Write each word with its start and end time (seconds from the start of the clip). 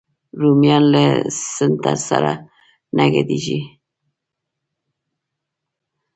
رومیان 0.41 0.83
له 0.93 1.03
سنتر 1.55 1.97
سره 2.09 2.31
نه 2.97 3.05
ګډېږي 3.13 3.59